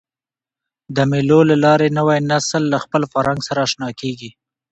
د 0.95 0.97
مېلو 1.09 1.39
له 1.49 1.55
لاري 1.65 1.89
نوی 1.97 2.19
نسل 2.31 2.63
له 2.73 2.77
خپل 2.83 3.01
فرهنګ 3.13 3.39
سره 3.47 3.59
اشنا 3.67 3.89
کېږي. 4.01 4.29